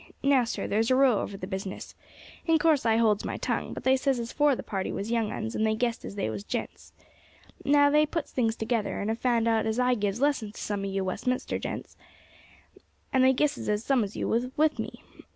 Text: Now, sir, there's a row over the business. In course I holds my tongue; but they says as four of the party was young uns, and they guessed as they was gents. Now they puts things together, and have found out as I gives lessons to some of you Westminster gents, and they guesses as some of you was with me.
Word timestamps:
Now, 0.23 0.45
sir, 0.45 0.65
there's 0.65 0.89
a 0.89 0.95
row 0.95 1.21
over 1.21 1.37
the 1.37 1.45
business. 1.45 1.93
In 2.47 2.57
course 2.57 2.87
I 2.87 2.97
holds 2.97 3.23
my 3.23 3.37
tongue; 3.37 3.71
but 3.71 3.83
they 3.83 3.95
says 3.95 4.19
as 4.19 4.33
four 4.33 4.49
of 4.49 4.57
the 4.57 4.63
party 4.63 4.91
was 4.91 5.11
young 5.11 5.31
uns, 5.31 5.53
and 5.53 5.63
they 5.63 5.75
guessed 5.75 6.03
as 6.05 6.15
they 6.15 6.27
was 6.27 6.43
gents. 6.43 6.91
Now 7.63 7.91
they 7.91 8.07
puts 8.07 8.31
things 8.31 8.55
together, 8.55 8.99
and 8.99 9.11
have 9.11 9.19
found 9.19 9.47
out 9.47 9.67
as 9.67 9.77
I 9.77 9.93
gives 9.93 10.19
lessons 10.19 10.53
to 10.55 10.61
some 10.61 10.83
of 10.85 10.89
you 10.89 11.03
Westminster 11.03 11.59
gents, 11.59 11.97
and 13.13 13.23
they 13.23 13.31
guesses 13.31 13.69
as 13.69 13.83
some 13.83 14.03
of 14.03 14.15
you 14.15 14.27
was 14.27 14.47
with 14.57 14.79
me. 14.79 15.03